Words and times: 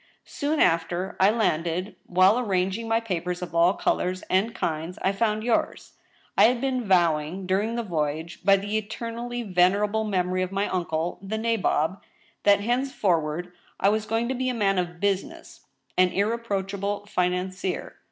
"Soon 0.25 0.59
after 0.59 1.15
I 1.19 1.29
landed, 1.29 1.95
while 2.07 2.39
arranging 2.39 2.87
my 2.87 2.99
papers 2.99 3.43
of 3.43 3.53
all 3.53 3.73
colors 3.75 4.23
and 4.31 4.55
kinds, 4.55 4.97
I 5.03 5.11
found 5.11 5.43
yours. 5.43 5.93
I 6.35 6.45
had 6.45 6.59
been 6.59 6.87
vowing, 6.87 7.45
during 7.45 7.75
the 7.75 7.83
voyage, 7.83 8.43
by 8.43 8.57
the 8.57 8.79
eternally 8.79 9.43
venerable 9.43 10.03
memory 10.03 10.41
of 10.41 10.51
my 10.51 10.67
uncle, 10.69 11.19
the 11.21 11.37
nabob, 11.37 12.01
that 12.45 12.61
henceforward 12.61 13.51
I 13.79 13.89
was 13.89 14.07
going 14.07 14.27
to 14.29 14.33
be 14.33 14.49
a 14.49 14.55
man 14.55 14.79
of 14.79 14.99
business, 14.99 15.67
an 15.99 16.09
irreproach 16.09 16.73
able 16.73 17.05
financier. 17.05 17.97